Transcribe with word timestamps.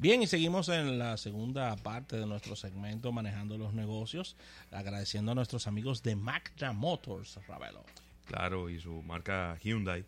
Bien, 0.00 0.22
y 0.22 0.26
seguimos 0.26 0.70
en 0.70 0.98
la 0.98 1.18
segunda 1.18 1.76
parte 1.76 2.16
de 2.16 2.24
nuestro 2.24 2.56
segmento 2.56 3.12
Manejando 3.12 3.58
los 3.58 3.74
Negocios, 3.74 4.34
agradeciendo 4.70 5.32
a 5.32 5.34
nuestros 5.34 5.66
amigos 5.66 6.02
de 6.02 6.16
Magna 6.16 6.72
Motors, 6.72 7.38
Ravelo. 7.46 7.84
Claro, 8.24 8.70
y 8.70 8.80
su 8.80 9.02
marca 9.02 9.58
Hyundai. 9.62 10.06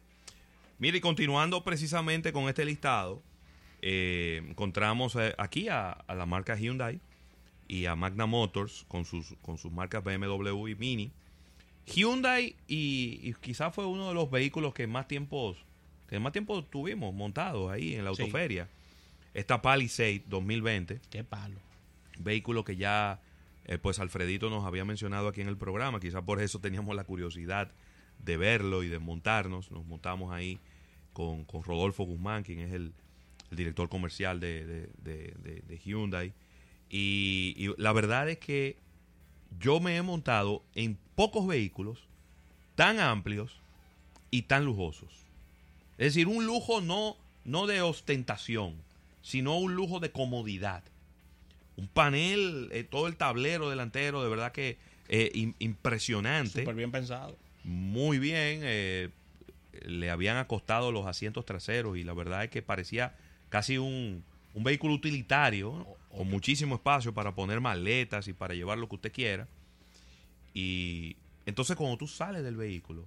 Mire, 0.78 0.96
y 0.96 1.00
continuando 1.02 1.62
precisamente 1.62 2.32
con 2.32 2.48
este 2.48 2.64
listado, 2.64 3.22
eh, 3.82 4.42
encontramos 4.48 5.14
eh, 5.16 5.34
aquí 5.36 5.68
a, 5.68 5.90
a 5.90 6.14
la 6.14 6.24
marca 6.24 6.56
Hyundai 6.56 6.98
y 7.68 7.84
a 7.84 7.94
Magna 7.94 8.24
Motors 8.24 8.86
con 8.88 9.04
sus, 9.04 9.34
con 9.42 9.58
sus 9.58 9.70
marcas 9.70 10.02
BMW 10.02 10.68
y 10.68 10.74
Mini. 10.74 11.12
Hyundai 11.84 12.56
y, 12.66 13.20
y 13.22 13.34
quizás 13.42 13.74
fue 13.74 13.84
uno 13.84 14.08
de 14.08 14.14
los 14.14 14.30
vehículos 14.30 14.72
que 14.72 14.86
más 14.86 15.06
tiempo, 15.06 15.54
que 16.08 16.18
más 16.18 16.32
tiempo 16.32 16.64
tuvimos 16.64 17.12
montados 17.12 17.70
ahí 17.70 17.94
en 17.94 18.06
la 18.06 18.14
Sí. 18.14 18.22
Esta 19.34 19.62
Palisade 19.62 20.22
2020, 20.26 21.00
Qué 21.10 21.24
palo. 21.24 21.58
vehículo 22.18 22.64
que 22.64 22.76
ya 22.76 23.20
eh, 23.64 23.78
pues 23.78 23.98
Alfredito 23.98 24.50
nos 24.50 24.64
había 24.64 24.84
mencionado 24.84 25.28
aquí 25.28 25.40
en 25.40 25.48
el 25.48 25.56
programa, 25.56 26.00
quizás 26.00 26.22
por 26.22 26.40
eso 26.42 26.58
teníamos 26.60 26.94
la 26.96 27.04
curiosidad 27.04 27.70
de 28.18 28.36
verlo 28.36 28.82
y 28.82 28.88
de 28.88 28.98
montarnos. 28.98 29.70
Nos 29.70 29.84
montamos 29.86 30.32
ahí 30.32 30.58
con, 31.12 31.44
con 31.44 31.62
Rodolfo 31.62 32.04
Guzmán, 32.04 32.42
quien 32.42 32.58
es 32.60 32.72
el, 32.72 32.92
el 33.50 33.56
director 33.56 33.88
comercial 33.88 34.40
de, 34.40 34.66
de- 34.66 34.90
de- 35.02 35.34
de- 35.42 35.62
de 35.66 35.78
Hyundai. 35.78 36.32
Y, 36.90 37.54
y 37.56 37.72
la 37.80 37.92
verdad 37.92 38.28
es 38.28 38.38
que 38.38 38.76
yo 39.58 39.80
me 39.80 39.96
he 39.96 40.02
montado 40.02 40.62
en 40.74 40.98
pocos 41.14 41.46
vehículos 41.46 42.06
tan 42.74 43.00
amplios 43.00 43.60
y 44.30 44.42
tan 44.42 44.64
lujosos. 44.64 45.10
Es 45.98 46.14
decir, 46.14 46.26
un 46.28 46.46
lujo 46.46 46.80
no, 46.80 47.16
no 47.44 47.66
de 47.66 47.80
ostentación, 47.82 48.76
sino 49.22 49.56
un 49.58 49.74
lujo 49.74 50.00
de 50.00 50.10
comodidad. 50.10 50.82
Un 51.76 51.88
panel, 51.88 52.68
eh, 52.72 52.84
todo 52.84 53.06
el 53.06 53.16
tablero 53.16 53.70
delantero, 53.70 54.22
de 54.22 54.28
verdad 54.28 54.52
que 54.52 54.76
eh, 55.08 55.30
im- 55.34 55.54
impresionante. 55.58 56.60
Súper 56.60 56.74
bien 56.74 56.90
pensado. 56.92 57.36
Muy 57.64 58.18
bien. 58.18 58.60
eh, 58.62 59.08
le 59.86 60.10
habían 60.10 60.36
acostado 60.36 60.92
los 60.92 61.06
asientos 61.06 61.44
traseros 61.46 61.96
y 61.96 62.04
la 62.04 62.12
verdad 62.12 62.44
es 62.44 62.50
que 62.50 62.60
parecía 62.62 63.16
casi 63.48 63.78
un, 63.78 64.22
un 64.54 64.64
vehículo 64.64 64.94
utilitario, 64.94 65.72
¿no? 65.72 65.82
O- 66.10 66.18
con 66.18 66.28
muchísimo 66.28 66.74
espacio 66.74 67.14
para 67.14 67.34
poner 67.34 67.60
maletas 67.60 68.28
y 68.28 68.32
para 68.34 68.54
llevar 68.54 68.76
lo 68.78 68.86
que 68.88 68.96
usted 68.96 69.12
quiera. 69.12 69.48
Y 70.54 71.16
entonces 71.46 71.76
cuando 71.76 71.96
tú 71.96 72.06
sales 72.06 72.44
del 72.44 72.56
vehículo, 72.56 73.06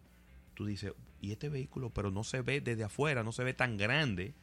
tú 0.56 0.66
dices, 0.66 0.94
y 1.22 1.32
este 1.32 1.50
vehículo, 1.50 1.92
pero 1.92 2.10
no 2.12 2.24
se 2.24 2.42
ve 2.42 2.62
desde 2.62 2.84
afuera, 2.84 3.24
no 3.24 3.32
se 3.32 3.44
ve 3.44 3.54
tan 3.54 3.78
grande 3.78 4.34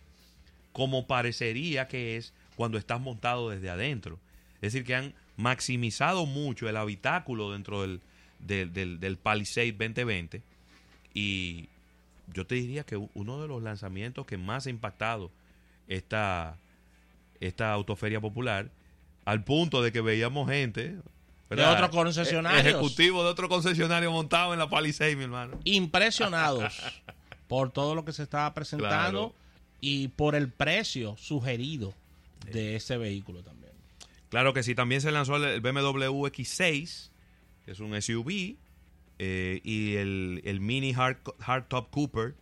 como 0.73 1.06
parecería 1.06 1.89
que 1.89 2.17
es 2.17 2.33
cuando 2.56 2.78
estás 2.78 3.01
montado 3.01 3.51
desde 3.51 3.70
adentro. 3.70 4.19
Es 4.56 4.73
decir, 4.73 4.84
que 4.84 4.95
han 4.95 5.15
maximizado 5.37 6.27
mucho 6.27 6.69
el 6.69 6.77
habitáculo 6.77 7.53
dentro 7.53 7.83
del, 7.83 8.01
del, 8.39 8.73
del, 8.73 9.00
del 9.00 9.17
Palisade 9.17 9.73
2020 9.73 10.43
y 11.15 11.69
yo 12.33 12.47
te 12.47 12.55
diría 12.55 12.84
que 12.84 12.97
uno 13.15 13.41
de 13.43 13.48
los 13.48 13.62
lanzamientos 13.62 14.27
que 14.27 14.39
más 14.39 14.67
ha 14.67 14.70
impactado 14.70 15.31
esta, 15.89 16.56
esta 17.41 17.73
autoferia 17.73 18.20
popular, 18.20 18.70
al 19.25 19.45
punto 19.45 19.83
de 19.83 19.93
que 19.93 20.00
veíamos 20.00 20.48
gente... 20.48 20.97
De 21.50 21.62
otros 21.67 21.91
concesionarios. 21.91 22.65
E- 22.65 22.70
Ejecutivo 22.70 23.23
de 23.25 23.28
otro 23.28 23.47
concesionario 23.48 24.11
montado 24.11 24.55
en 24.55 24.59
la 24.59 24.70
Palisade, 24.70 25.17
mi 25.17 25.25
hermano. 25.25 25.59
Impresionados 25.65 26.73
por 27.48 27.70
todo 27.70 27.95
lo 27.95 28.06
que 28.06 28.12
se 28.15 28.23
estaba 28.23 28.55
presentando 28.55 28.89
Claro. 29.33 29.34
Y 29.83 30.08
por 30.08 30.34
el 30.34 30.48
precio 30.50 31.16
sugerido 31.19 31.92
de 32.50 32.77
ese 32.77 32.97
vehículo 32.97 33.42
también. 33.42 33.72
Claro 34.30 34.55
que 34.55 34.62
sí, 34.62 34.75
también 34.75 35.02
se 35.02 35.12
lanzó 35.12 35.36
el- 35.36 35.61
BMW 35.61 36.25
X6, 36.28 37.11
que 37.66 37.72
es 37.72 37.81
un 37.81 37.94
SUV, 38.00 38.56
eh, 39.19 39.60
y 39.62 39.97
el, 39.97 40.41
el 40.44 40.60
Mini 40.60 40.94
Hard, 40.97 41.19
Hardtop 41.41 41.91
Cooper, 41.91 42.34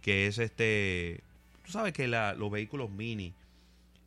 que 0.00 0.26
es 0.26 0.38
este... 0.38 1.22
Tú 1.64 1.70
sabes 1.70 1.92
que 1.92 2.08
la- 2.08 2.34
los 2.34 2.50
vehículos 2.50 2.90
Mini 2.90 3.34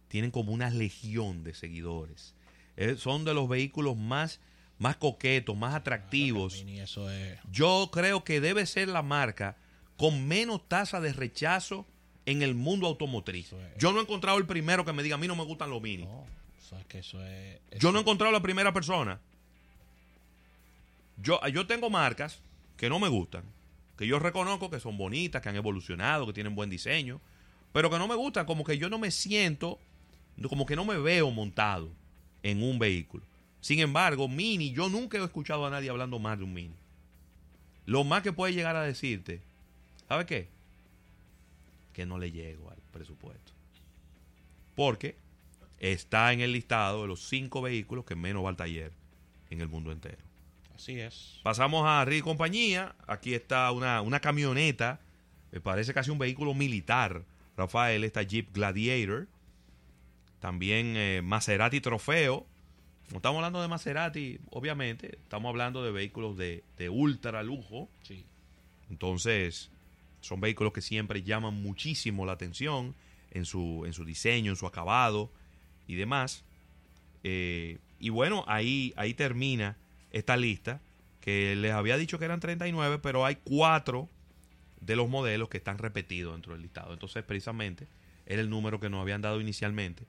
tienen 0.09 0.31
como 0.31 0.51
una 0.51 0.69
legión 0.71 1.43
de 1.43 1.53
seguidores. 1.53 2.33
Eh, 2.77 2.95
son 2.97 3.23
de 3.25 3.33
los 3.33 3.47
vehículos 3.47 3.95
más, 3.95 4.39
más 4.79 4.97
coquetos, 4.97 5.55
más 5.55 5.73
atractivos. 5.75 6.63
Mini, 6.65 6.79
eso 6.81 7.09
es. 7.11 7.39
Yo 7.51 7.89
creo 7.93 8.23
que 8.23 8.41
debe 8.41 8.65
ser 8.65 8.87
la 8.89 9.01
marca 9.03 9.55
con 9.97 10.27
menos 10.27 10.67
tasa 10.67 10.99
de 10.99 11.13
rechazo 11.13 11.87
en 12.25 12.41
el 12.41 12.55
mundo 12.55 12.87
automotriz. 12.87 13.53
Es. 13.53 13.77
Yo 13.77 13.91
no 13.91 13.99
he 13.99 14.01
encontrado 14.03 14.37
el 14.37 14.45
primero 14.45 14.85
que 14.85 14.93
me 14.93 15.03
diga, 15.03 15.15
a 15.15 15.17
mí 15.17 15.27
no 15.27 15.35
me 15.35 15.43
gustan 15.43 15.69
los 15.69 15.81
Mini. 15.81 16.03
No, 16.03 16.25
eso 16.59 16.77
es 16.77 16.85
que 16.85 16.99
eso 16.99 17.23
es. 17.25 17.59
Yo 17.79 17.91
no 17.91 17.99
he 17.99 18.01
encontrado 18.01 18.31
la 18.31 18.41
primera 18.41 18.73
persona. 18.73 19.19
Yo, 21.17 21.39
yo 21.47 21.65
tengo 21.65 21.89
marcas 21.89 22.39
que 22.77 22.89
no 22.89 22.99
me 22.99 23.07
gustan, 23.07 23.43
que 23.97 24.05
yo 24.05 24.19
reconozco 24.19 24.69
que 24.69 24.79
son 24.79 24.97
bonitas, 24.97 25.41
que 25.41 25.49
han 25.49 25.55
evolucionado, 25.55 26.25
que 26.27 26.33
tienen 26.33 26.55
buen 26.55 26.69
diseño, 26.69 27.21
pero 27.71 27.89
que 27.89 27.97
no 27.97 28.07
me 28.07 28.15
gustan, 28.15 28.45
como 28.45 28.63
que 28.63 28.77
yo 28.77 28.89
no 28.89 28.99
me 28.99 29.11
siento, 29.11 29.79
como 30.49 30.65
que 30.65 30.75
no 30.75 30.83
me 30.83 30.97
veo 30.97 31.31
montado 31.31 31.89
en 32.43 32.61
un 32.61 32.79
vehículo. 32.79 33.23
Sin 33.61 33.79
embargo, 33.79 34.27
Mini, 34.27 34.71
yo 34.71 34.89
nunca 34.89 35.17
he 35.17 35.23
escuchado 35.23 35.65
a 35.65 35.69
nadie 35.69 35.89
hablando 35.89 36.19
más 36.19 36.37
de 36.37 36.43
un 36.43 36.53
Mini. 36.53 36.75
Lo 37.85 38.03
más 38.03 38.21
que 38.21 38.33
puede 38.33 38.53
llegar 38.53 38.75
a 38.75 38.83
decirte, 38.83 39.41
¿sabe 40.07 40.25
qué? 40.25 40.54
Que 41.95 42.05
no 42.05 42.19
le 42.19 42.29
llego 42.29 42.69
al 42.69 42.77
presupuesto. 42.91 43.53
Porque 44.75 45.15
está 45.79 46.33
en 46.33 46.41
el 46.41 46.51
listado 46.51 47.03
de 47.03 47.07
los 47.07 47.21
cinco 47.21 47.61
vehículos 47.61 48.03
que 48.03 48.15
menos 48.15 48.43
va 48.43 48.49
al 48.49 48.57
taller 48.57 48.91
en 49.49 49.61
el 49.61 49.69
mundo 49.69 49.93
entero. 49.93 50.21
Así 50.75 50.99
es. 50.99 51.39
Pasamos 51.41 51.85
a 51.87 52.03
Ri 52.03 52.19
Compañía. 52.19 52.97
Aquí 53.07 53.33
está 53.33 53.71
una, 53.71 54.01
una 54.01 54.19
camioneta. 54.19 54.99
Me 55.53 55.61
parece 55.61 55.93
casi 55.93 56.11
un 56.11 56.17
vehículo 56.17 56.53
militar. 56.53 57.23
Rafael, 57.55 58.03
esta 58.03 58.23
Jeep 58.23 58.53
Gladiator. 58.53 59.29
También 60.41 60.97
eh, 60.97 61.21
Maserati 61.23 61.79
Trofeo. 61.79 62.45
No 63.11 63.17
estamos 63.17 63.37
hablando 63.37 63.61
de 63.61 63.69
Maserati, 63.69 64.37
obviamente. 64.49 65.17
Estamos 65.23 65.47
hablando 65.47 65.81
de 65.81 65.93
vehículos 65.93 66.35
de, 66.35 66.65
de 66.77 66.89
ultra 66.89 67.41
lujo. 67.41 67.87
Sí. 68.03 68.25
Entonces, 68.89 69.71
son 70.25 70.41
vehículos 70.41 70.73
que 70.73 70.81
siempre 70.81 71.23
llaman 71.23 71.53
muchísimo 71.61 72.25
la 72.25 72.33
atención 72.33 72.95
en 73.31 73.45
su, 73.45 73.83
en 73.85 73.93
su 73.93 74.05
diseño, 74.05 74.51
en 74.51 74.55
su 74.55 74.65
acabado 74.65 75.31
y 75.87 75.95
demás. 75.95 76.43
Eh, 77.23 77.77
y 77.99 78.09
bueno, 78.09 78.43
ahí, 78.47 78.93
ahí 78.97 79.13
termina 79.13 79.77
esta 80.11 80.37
lista 80.37 80.81
que 81.21 81.55
les 81.55 81.73
había 81.73 81.97
dicho 81.97 82.19
que 82.19 82.25
eran 82.25 82.39
39, 82.39 82.99
pero 82.99 83.25
hay 83.25 83.37
cuatro 83.43 84.09
de 84.81 84.95
los 84.95 85.09
modelos 85.09 85.49
que 85.49 85.57
están 85.57 85.77
repetidos 85.77 86.33
dentro 86.33 86.53
del 86.53 86.61
listado. 86.61 86.93
Entonces, 86.93 87.23
precisamente, 87.23 87.87
era 88.25 88.41
el 88.41 88.49
número 88.49 88.79
que 88.79 88.89
nos 88.89 89.01
habían 89.01 89.21
dado 89.21 89.41
inicialmente 89.41 90.05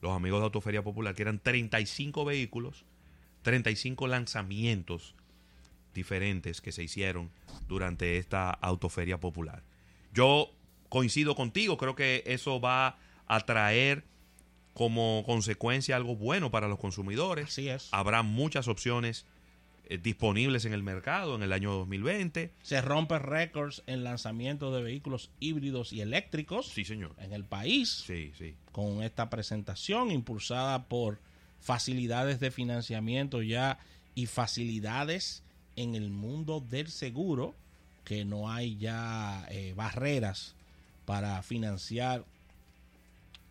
los 0.00 0.12
amigos 0.12 0.40
de 0.40 0.44
Autoferia 0.44 0.82
Popular, 0.82 1.14
que 1.14 1.22
eran 1.22 1.38
35 1.38 2.24
vehículos, 2.24 2.84
35 3.42 4.06
lanzamientos 4.06 5.14
diferentes 5.96 6.60
que 6.60 6.70
se 6.70 6.84
hicieron 6.84 7.32
durante 7.66 8.18
esta 8.18 8.50
autoferia 8.50 9.18
popular. 9.18 9.64
Yo 10.14 10.52
coincido 10.88 11.34
contigo, 11.34 11.76
creo 11.76 11.96
que 11.96 12.22
eso 12.26 12.60
va 12.60 12.98
a 13.26 13.40
traer 13.40 14.04
como 14.72 15.24
consecuencia 15.26 15.96
algo 15.96 16.14
bueno 16.14 16.50
para 16.52 16.68
los 16.68 16.78
consumidores. 16.78 17.46
Así 17.48 17.68
es. 17.68 17.88
Habrá 17.92 18.22
muchas 18.22 18.68
opciones 18.68 19.26
eh, 19.88 19.98
disponibles 19.98 20.64
en 20.66 20.72
el 20.74 20.82
mercado 20.82 21.34
en 21.34 21.42
el 21.42 21.52
año 21.52 21.72
2020. 21.72 22.52
Se 22.62 22.80
rompe 22.82 23.18
récords 23.18 23.82
en 23.86 24.04
lanzamiento 24.04 24.74
de 24.74 24.82
vehículos 24.82 25.30
híbridos 25.40 25.92
y 25.92 26.02
eléctricos 26.02 26.68
Sí, 26.68 26.84
señor. 26.84 27.14
en 27.18 27.32
el 27.32 27.44
país 27.44 28.04
Sí, 28.06 28.32
sí. 28.38 28.54
con 28.72 29.02
esta 29.02 29.30
presentación 29.30 30.10
impulsada 30.10 30.84
por 30.88 31.20
facilidades 31.58 32.38
de 32.38 32.50
financiamiento 32.50 33.42
ya 33.42 33.78
y 34.14 34.26
facilidades 34.26 35.42
en 35.76 35.94
el 35.94 36.10
mundo 36.10 36.60
del 36.60 36.88
seguro, 36.88 37.54
que 38.04 38.24
no 38.24 38.50
hay 38.50 38.76
ya 38.76 39.46
eh, 39.50 39.74
barreras 39.76 40.54
para 41.04 41.42
financiar 41.42 42.24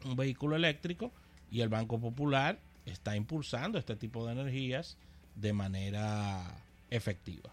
un 0.03 0.15
vehículo 0.15 0.55
eléctrico 0.55 1.11
y 1.51 1.61
el 1.61 1.69
Banco 1.69 1.99
Popular 1.99 2.59
está 2.85 3.15
impulsando 3.15 3.77
este 3.77 3.95
tipo 3.95 4.25
de 4.25 4.33
energías 4.33 4.97
de 5.35 5.53
manera 5.53 6.43
efectiva. 6.89 7.51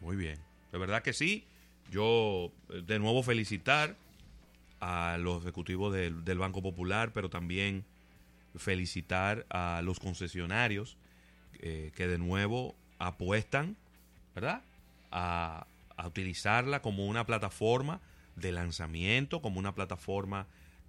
Muy 0.00 0.16
bien. 0.16 0.38
De 0.72 0.78
verdad 0.78 1.02
que 1.02 1.12
sí. 1.12 1.44
Yo 1.90 2.50
eh, 2.70 2.82
de 2.86 2.98
nuevo 2.98 3.22
felicitar 3.22 3.96
a 4.80 5.16
los 5.18 5.42
ejecutivos 5.42 5.92
del, 5.92 6.24
del 6.24 6.38
Banco 6.38 6.62
Popular, 6.62 7.12
pero 7.12 7.30
también 7.30 7.84
felicitar 8.56 9.46
a 9.50 9.80
los 9.82 10.00
concesionarios 10.00 10.96
eh, 11.60 11.92
que 11.94 12.08
de 12.08 12.18
nuevo 12.18 12.74
apuestan, 13.06 13.76
¿verdad? 14.34 14.62
A, 15.10 15.66
a 15.96 16.06
utilizarla 16.06 16.82
como 16.82 17.06
una 17.06 17.26
plataforma 17.26 18.00
de 18.36 18.52
lanzamiento, 18.52 19.42
como 19.42 19.58
una 19.58 19.74
plataforma 19.74 20.46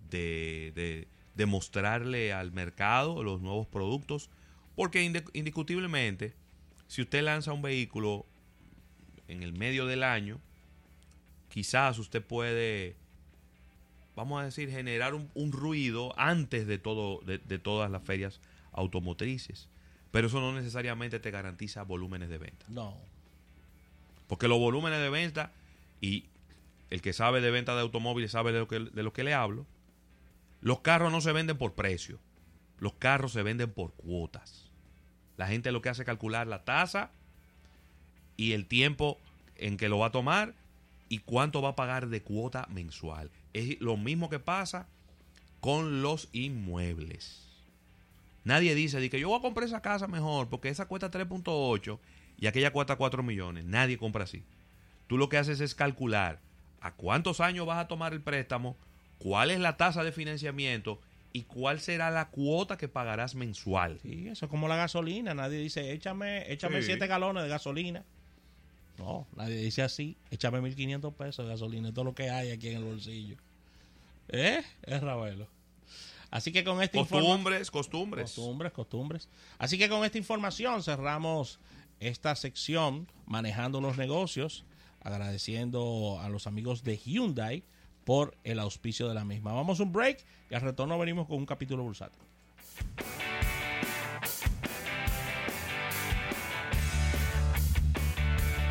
de, 0.10 0.72
de 0.76 1.08
demostrarle 1.36 2.34
al 2.34 2.52
mercado 2.52 3.24
los 3.24 3.42
nuevos 3.42 3.68
productos, 3.68 4.30
porque 4.76 5.04
indiscutiblemente, 5.34 6.34
si 6.88 7.02
usted 7.02 7.24
lanza 7.24 7.54
un 7.54 7.62
vehículo 7.62 8.26
en 9.28 9.44
el 9.44 9.54
medio 9.54 9.86
del 9.86 10.04
año, 10.04 10.40
quizás 11.50 12.00
usted 12.00 12.24
puede, 12.24 12.96
vamos 14.16 14.42
a 14.42 14.46
decir, 14.46 14.70
generar 14.70 15.14
un, 15.14 15.52
ruido 15.52 16.14
antes 16.18 16.66
de, 16.68 16.78
todo, 16.78 17.20
de, 17.26 17.38
de 17.38 17.60
todas 17.60 17.92
las 17.92 18.04
ferias 18.04 18.40
automotrices. 18.72 19.70
Pero 20.14 20.28
eso 20.28 20.40
no 20.40 20.54
necesariamente 20.54 21.20
te 21.20 21.32
garantiza 21.32 21.82
volúmenes 21.82 22.30
de 22.30 22.38
venta. 22.38 22.68
No. 22.70 22.96
Porque 24.28 24.48
los 24.48 24.60
volúmenes 24.60 25.00
de 25.00 25.10
venta, 25.10 25.52
y 26.02 26.26
el 26.92 27.02
que 27.02 27.14
sabe 27.14 27.42
de 27.42 27.50
venta 27.50 27.74
de 27.74 27.82
automóviles 27.82 28.30
sabe 28.30 28.52
de 28.52 28.60
lo 28.60 28.68
que, 28.68 28.78
de 28.80 29.02
lo 29.02 29.12
que 29.12 29.24
le 29.24 29.34
hablo, 29.34 29.66
los 30.62 30.82
carros 30.82 31.12
no 31.12 31.20
se 31.20 31.32
venden 31.32 31.58
por 31.58 31.74
precio. 31.74 32.20
Los 32.78 32.94
carros 32.94 33.32
se 33.32 33.42
venden 33.42 33.72
por 33.72 33.94
cuotas. 33.94 34.70
La 35.36 35.48
gente 35.48 35.72
lo 35.72 35.82
que 35.82 35.90
hace 35.90 36.04
es 36.04 36.06
calcular 36.06 36.46
la 36.46 36.64
tasa 36.64 37.10
y 38.38 38.52
el 38.52 38.68
tiempo 38.68 39.20
en 39.56 39.78
que 39.78 39.90
lo 39.90 39.98
va 39.98 40.08
a 40.08 40.12
tomar 40.12 40.54
y 41.10 41.18
cuánto 41.18 41.64
va 41.64 41.70
a 41.70 41.76
pagar 41.76 42.10
de 42.10 42.22
cuota 42.22 42.68
mensual. 42.70 43.32
Es 43.54 43.82
lo 43.82 43.98
mismo 43.98 44.30
que 44.30 44.38
pasa 44.38 44.86
con 45.60 46.04
los 46.04 46.30
inmuebles. 46.34 47.53
Nadie 48.44 48.76
dice 48.76 49.10
que 49.10 49.20
yo 49.20 49.30
voy 49.30 49.40
a 49.40 49.42
comprar 49.42 49.68
esa 49.68 49.82
casa 49.82 50.08
mejor 50.08 50.50
porque 50.50 50.70
esa 50.70 50.88
cuesta 50.88 51.10
3.8 51.10 52.00
y 52.38 52.48
aquella 52.48 52.72
cuesta 52.72 52.98
4 52.98 53.24
millones. 53.24 53.66
Nadie 53.66 53.98
compra 53.98 54.26
así. 54.26 54.44
Tú 55.08 55.18
lo 55.18 55.30
que 55.30 55.38
haces 55.38 55.62
es 55.62 55.76
calcular 55.76 56.40
a 56.82 56.92
cuántos 56.94 57.40
años 57.40 57.66
vas 57.66 57.80
a 57.80 57.88
tomar 57.88 58.14
el 58.14 58.22
préstamo, 58.22 58.76
cuál 59.18 59.52
es 59.52 59.60
la 59.60 59.78
tasa 59.78 60.04
de 60.04 60.12
financiamiento 60.12 61.00
y 61.32 61.44
cuál 61.44 61.80
será 61.80 62.12
la 62.12 62.30
cuota 62.30 62.78
que 62.78 62.88
pagarás 62.88 63.36
mensual. 63.36 64.00
Sí, 64.02 64.28
eso 64.28 64.46
es 64.46 64.50
como 64.50 64.68
la 64.68 64.76
gasolina. 64.76 65.34
Nadie 65.34 65.60
dice, 65.60 65.92
échame, 65.92 66.52
échame 66.52 66.82
7 66.82 67.08
galones 67.08 67.44
de 67.44 67.50
gasolina. 67.50 68.04
No, 68.98 69.26
nadie 69.36 69.56
dice 69.56 69.82
así, 69.82 70.18
échame 70.30 70.60
1.500 70.60 71.14
pesos 71.14 71.46
de 71.46 71.52
gasolina, 71.52 71.92
todo 71.92 72.06
lo 72.06 72.14
que 72.14 72.30
hay 72.30 72.52
aquí 72.52 72.70
en 72.70 72.78
el 72.78 72.84
bolsillo. 72.84 73.38
¿Eh? 74.30 74.62
Es 74.84 75.02
Ravelo. 75.02 75.48
Así 76.34 76.52
que 76.52 76.64
con 76.64 76.82
esta 76.82 76.98
costumbres, 76.98 77.70
costumbres. 77.70 78.34
Costumbres, 78.34 78.72
costumbres. 78.72 79.30
Así 79.60 79.78
que 79.78 79.88
con 79.88 80.04
esta 80.04 80.18
información 80.18 80.82
cerramos 80.82 81.60
esta 82.00 82.36
sección 82.36 83.08
manejando 83.28 83.80
los 83.82 84.00
negocios, 84.00 84.66
agradeciendo 85.02 86.18
a 86.20 86.30
los 86.30 86.48
amigos 86.48 86.84
de 86.84 86.98
Hyundai 86.98 87.64
por 88.04 88.36
el 88.44 88.58
auspicio 88.58 89.08
de 89.08 89.14
la 89.14 89.24
misma. 89.24 89.54
Vamos 89.54 89.80
a 89.80 89.84
un 89.84 89.92
break 89.94 90.26
y 90.50 90.56
al 90.56 90.62
retorno 90.62 90.98
venimos 90.98 91.28
con 91.28 91.38
un 91.38 91.46
capítulo 91.46 91.84
bursátil. 91.84 92.20